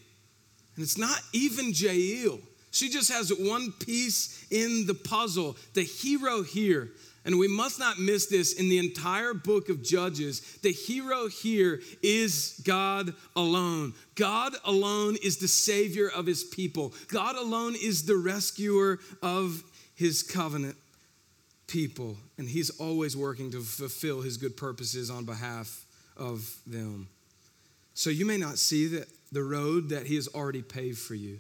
[0.75, 2.39] And it's not even Jael.
[2.71, 5.59] She just has one piece in the puzzle.
[5.75, 6.89] The hero here
[7.25, 10.41] and we must not miss this in the entire book of Judges.
[10.63, 13.95] The hero here is God alone.
[14.15, 19.63] God alone is the savior of his people, God alone is the rescuer of
[19.95, 20.77] his covenant.
[21.71, 27.09] people, and He's always working to fulfill His good purposes on behalf of them.
[27.95, 31.39] So you may not see that the road that He has already paved for you.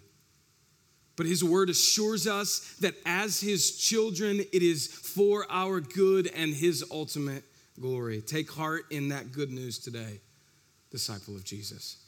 [1.20, 6.54] But his word assures us that as his children, it is for our good and
[6.54, 7.44] his ultimate
[7.78, 8.22] glory.
[8.22, 10.22] Take heart in that good news today,
[10.90, 11.98] disciple of Jesus.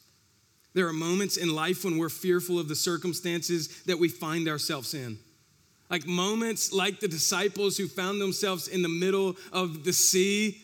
[0.72, 4.94] There are moments in life when we're fearful of the circumstances that we find ourselves
[4.94, 5.18] in.
[5.90, 10.62] Like moments like the disciples who found themselves in the middle of the sea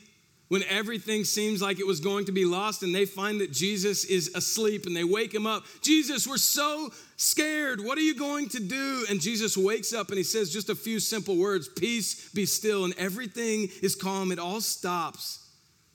[0.49, 4.05] when everything seems like it was going to be lost and they find that Jesus
[4.05, 5.64] is asleep and they wake him up.
[5.82, 7.84] Jesus, we're so scared.
[7.84, 9.05] What are you going to do?
[9.11, 12.84] And Jesus wakes up and he says just a few simple words Peace, be still.
[12.84, 14.32] And everything is calm.
[14.32, 15.46] It all stops.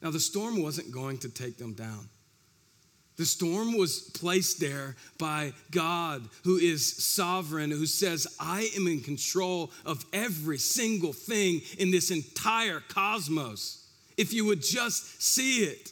[0.01, 2.10] Now, the storm wasn't going to take them down.
[3.16, 9.01] The storm was placed there by God, who is sovereign, who says, I am in
[9.01, 13.83] control of every single thing in this entire cosmos.
[14.18, 15.91] If you would just see it,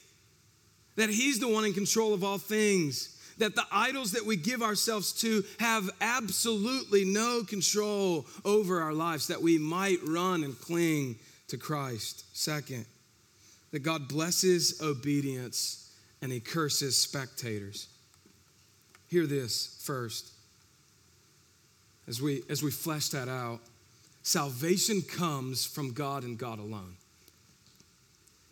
[0.96, 4.62] that He's the one in control of all things, that the idols that we give
[4.62, 11.18] ourselves to have absolutely no control over our lives, that we might run and cling
[11.48, 12.26] to Christ.
[12.38, 12.86] Second,
[13.72, 15.92] that God blesses obedience
[16.22, 17.88] and he curses spectators.
[19.08, 20.32] Hear this first.
[22.08, 23.60] As we, as we flesh that out,
[24.24, 26.96] salvation comes from God and God alone.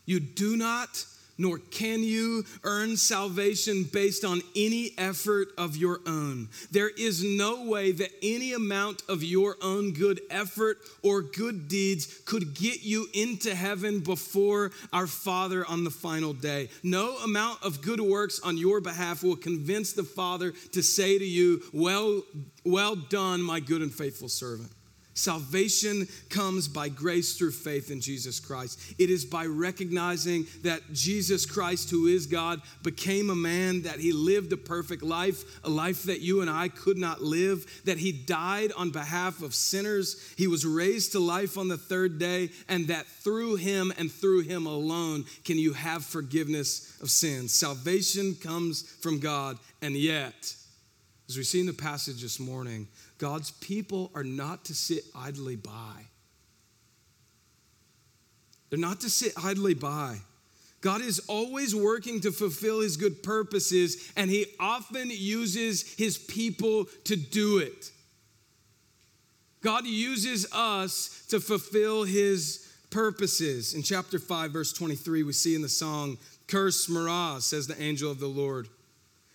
[0.10, 1.05] You do not
[1.38, 6.49] nor can you earn salvation based on any effort of your own.
[6.72, 12.22] There is no way that any amount of your own good effort or good deeds
[12.26, 16.70] could get you into heaven before our Father on the final day.
[16.84, 21.26] No amount of good works on your behalf will convince the Father to say to
[21.26, 22.24] you, Well,
[22.66, 24.72] well done, my good and faithful servant.
[25.20, 28.80] Salvation comes by grace through faith in Jesus Christ.
[28.97, 34.13] It is by recognizing that Jesus Christ, who is God, became a man, that he
[34.13, 38.13] lived a perfect life, a life that you and I could not live, that he
[38.13, 42.88] died on behalf of sinners, he was raised to life on the third day, and
[42.88, 47.53] that through him and through him alone can you have forgiveness of sins.
[47.53, 50.55] Salvation comes from God, and yet,
[51.28, 52.88] as we see in the passage this morning,
[53.20, 56.07] God's people are not to sit idly by.
[58.70, 60.20] They're not to sit idly by.
[60.82, 66.86] God is always working to fulfill his good purposes, and he often uses his people
[67.03, 67.91] to do it.
[69.61, 73.74] God uses us to fulfill his purposes.
[73.74, 76.17] In chapter 5, verse 23, we see in the song,
[76.47, 78.70] Curse Meroz, says the angel of the Lord.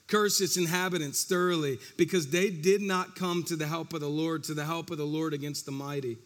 [0.06, 4.44] Curse its inhabitants thoroughly, because they did not come to the help of the Lord,
[4.44, 6.18] to the help of the Lord against the mighty.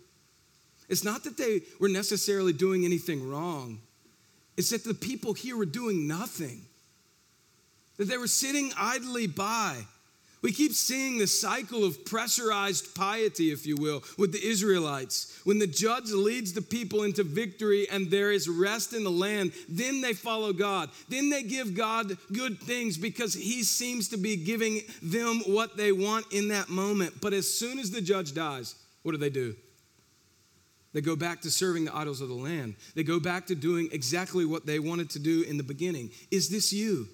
[0.89, 3.81] It's not that they were necessarily doing anything wrong,
[4.57, 6.63] it's that the people here were doing nothing,
[7.99, 9.87] that they were sitting idly by.
[10.41, 15.41] We keep seeing the cycle of pressurized piety, if you will, with the Israelites.
[15.45, 19.53] When the judge leads the people into victory and there is rest in the land,
[19.69, 20.91] then they follow God.
[21.09, 25.91] Then they give God good things because he seems to be giving them what they
[25.91, 27.21] want in that moment.
[27.21, 29.57] But as soon as the judge dies, what do they do?
[30.93, 32.77] They go back to serving the idols of the land.
[32.95, 36.11] They go back to doing exactly what they wanted to do in the beginning.
[36.31, 37.09] Is this you?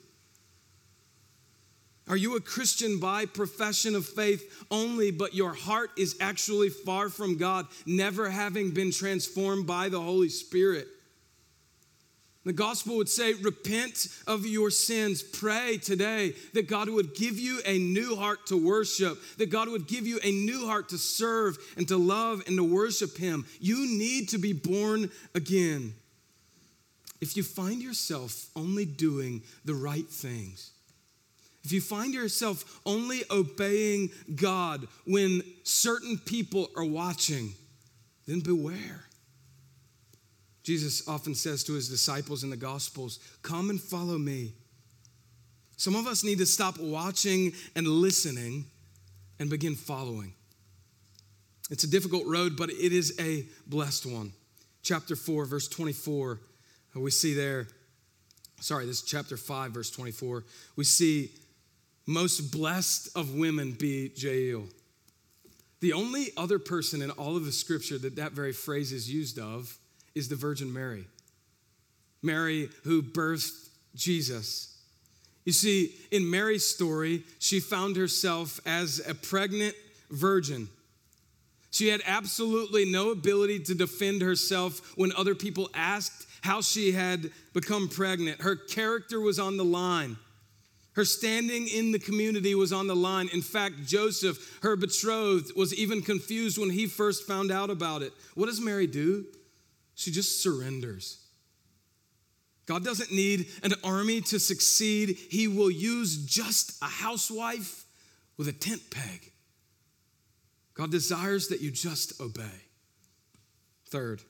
[2.07, 7.09] Are you a Christian by profession of faith only, but your heart is actually far
[7.09, 10.87] from God, never having been transformed by the Holy Spirit?
[12.45, 15.23] The gospel would say, Repent of your sins.
[15.23, 19.87] Pray today that God would give you a new heart to worship, that God would
[19.87, 23.47] give you a new heart to serve and to love and to worship Him.
[23.61, 25.95] You need to be born again.
[27.23, 30.74] If you find yourself only doing the right things,
[31.65, 37.55] if you find yourself only obeying God when certain people are watching,
[38.27, 39.05] then beware.
[40.63, 44.53] Jesus often says to his disciples in the Gospels, Come and follow me.
[45.77, 48.67] Some of us need to stop watching and listening
[49.39, 50.35] and begin following.
[51.71, 54.33] It's a difficult road, but it is a blessed one.
[54.83, 56.41] Chapter 4, verse 24,
[56.95, 57.67] we see there,
[58.61, 60.45] sorry, this is chapter 5, verse 24.
[60.77, 61.31] We see
[62.07, 64.65] most blessed of women be Jael.
[65.81, 69.39] The only other person in all of the scripture that that very phrase is used
[69.39, 69.79] of
[70.15, 71.07] is the Virgin Mary.
[72.23, 74.79] Mary, who birthed Jesus.
[75.45, 79.75] You see, in Mary's story, she found herself as a pregnant
[80.11, 80.69] virgin.
[81.71, 87.31] She had absolutely no ability to defend herself when other people asked how she had
[87.53, 88.41] become pregnant.
[88.41, 90.17] Her character was on the line.
[90.95, 93.29] Her standing in the community was on the line.
[93.33, 98.13] In fact, Joseph, her betrothed, was even confused when he first found out about it.
[98.35, 99.27] What does Mary do?
[99.97, 101.19] She just surrenders.
[102.67, 107.85] God doesn't need an army to succeed, He will use just a housewife
[108.37, 109.33] with a tent peg.
[110.75, 112.63] God desires that you just obey.
[113.89, 114.23] Third,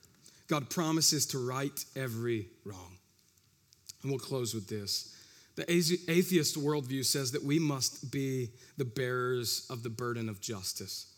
[0.49, 2.99] God promises to right every wrong.
[4.03, 5.14] And we'll close with this.
[5.57, 11.15] The atheist worldview says that we must be the bearers of the burden of justice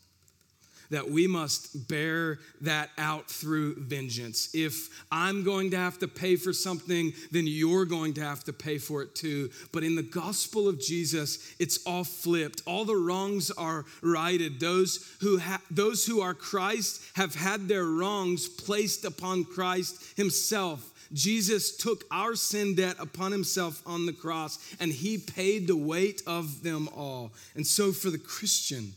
[0.91, 4.51] that we must bear that out through vengeance.
[4.55, 8.53] If I'm going to have to pay for something, then you're going to have to
[8.53, 9.51] pay for it too.
[9.73, 12.63] But in the gospel of Jesus, it's all flipped.
[12.67, 14.61] All the wrongs are righted.
[14.61, 20.93] Those who ha- those who are Christ have had their wrongs placed upon Christ himself.
[21.13, 26.23] Jesus took our sin debt upon himself on the cross and he paid the weight
[26.27, 27.33] of them all.
[27.55, 28.93] And so for the Christian,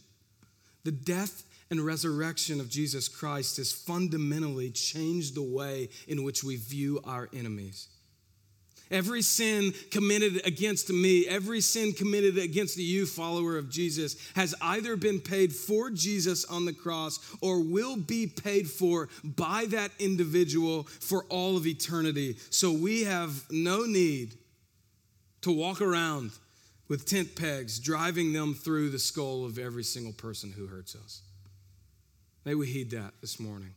[0.83, 6.55] the death and resurrection of Jesus Christ has fundamentally changed the way in which we
[6.55, 7.87] view our enemies.
[8.91, 14.95] Every sin committed against me, every sin committed against you, follower of Jesus, has either
[14.95, 20.83] been paid for Jesus on the cross or will be paid for by that individual
[20.83, 22.37] for all of eternity.
[22.49, 24.35] So we have no need
[25.41, 26.31] to walk around
[26.87, 31.21] with tent pegs, driving them through the skull of every single person who hurts us.
[32.43, 33.75] May we heed that this morning.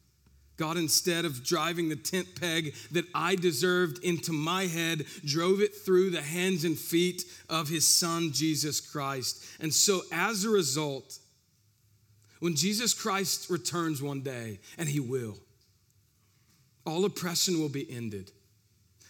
[0.62, 5.74] God, instead of driving the tent peg that I deserved into my head, drove it
[5.74, 9.44] through the hands and feet of his son, Jesus Christ.
[9.58, 11.18] And so, as a result,
[12.38, 15.36] when Jesus Christ returns one day, and he will,
[16.86, 18.30] all oppression will be ended.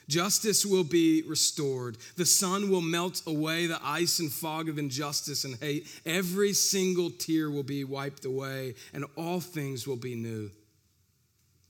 [0.08, 1.98] Justice will be restored.
[2.16, 5.86] The sun will melt away the ice and fog of injustice and hate.
[6.06, 10.50] Every single tear will be wiped away, and all things will be new.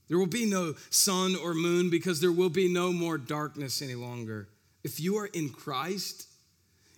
[0.07, 3.95] There will be no sun or moon because there will be no more darkness any
[3.95, 4.47] longer.
[4.83, 6.27] If you are in Christ,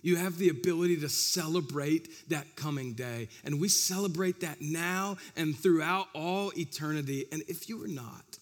[0.02, 3.28] you have the ability to celebrate that coming day.
[3.44, 7.26] And we celebrate that now and throughout all eternity.
[7.32, 8.38] And if you are not,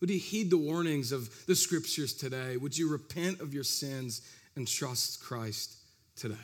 [0.00, 2.56] would you heed the warnings of the scriptures today?
[2.56, 4.22] Would you repent of your sins
[4.54, 5.76] and trust Christ
[6.14, 6.36] today?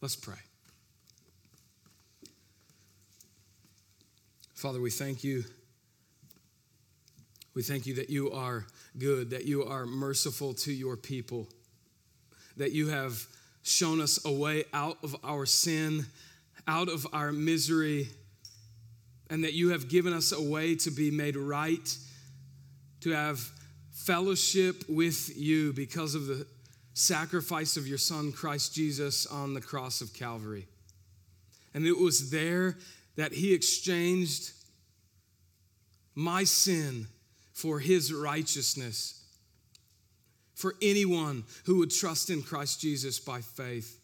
[0.00, 0.34] Let's pray.
[4.54, 5.44] Father, we thank you.
[7.54, 8.66] We thank you that you are
[8.98, 11.48] good, that you are merciful to your people,
[12.56, 13.24] that you have
[13.62, 16.06] shown us a way out of our sin,
[16.66, 18.08] out of our misery,
[19.30, 21.96] and that you have given us a way to be made right
[23.00, 23.50] to have
[23.92, 26.46] fellowship with you because of the
[26.94, 30.66] sacrifice of your Son, Christ Jesus, on the cross of Calvary.
[31.74, 32.78] And it was there
[33.16, 34.52] that He exchanged
[36.14, 37.06] my sin
[37.54, 39.24] for His righteousness
[40.54, 44.00] for anyone who would trust in Christ Jesus by faith.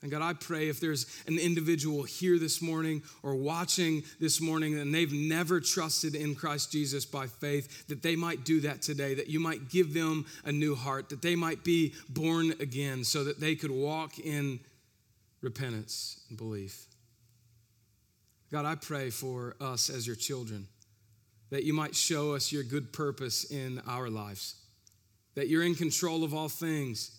[0.00, 4.76] And God, I pray if there's an individual here this morning or watching this morning
[4.76, 9.14] and they've never trusted in Christ Jesus by faith, that they might do that today,
[9.14, 13.22] that you might give them a new heart, that they might be born again so
[13.22, 14.58] that they could walk in
[15.40, 16.86] repentance and belief.
[18.50, 20.66] God, I pray for us as your children
[21.52, 24.54] that you might show us your good purpose in our lives,
[25.34, 27.14] that you're in control of all things,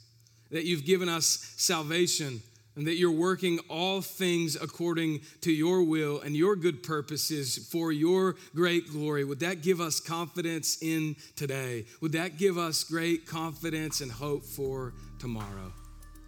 [0.49, 2.41] that you've given us salvation
[2.75, 7.91] and that you're working all things according to your will and your good purposes for
[7.91, 9.23] your great glory.
[9.23, 11.85] Would that give us confidence in today?
[12.01, 15.71] Would that give us great confidence and hope for tomorrow?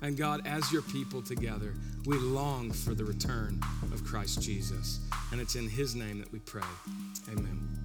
[0.03, 1.74] And God, as your people together,
[2.06, 3.60] we long for the return
[3.91, 4.99] of Christ Jesus.
[5.32, 6.62] And it's in his name that we pray.
[7.32, 7.85] Amen.